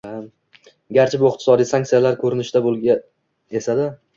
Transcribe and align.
Garchi, 0.97 1.19
bu 1.23 1.27
iqtisodiy 1.31 1.69
sanksiyalar 1.73 2.19
ko‘rinishida 2.25 2.65
bo‘lgan 2.69 3.07
esa-da 3.61 3.87